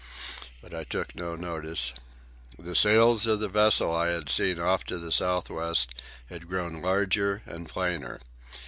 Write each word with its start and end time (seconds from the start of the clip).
But 0.63 0.73
I 0.73 0.83
took 0.83 1.13
no 1.13 1.35
notice. 1.35 1.93
The 2.57 2.73
sails 2.73 3.27
of 3.27 3.39
the 3.39 3.47
vessel 3.47 3.93
I 3.93 4.07
had 4.07 4.29
seen 4.29 4.57
off 4.59 4.83
to 4.85 4.97
the 4.97 5.11
south 5.11 5.47
west 5.51 5.93
had 6.27 6.47
grown 6.49 6.81
larger 6.81 7.43
and 7.45 7.69
plainer. 7.69 8.19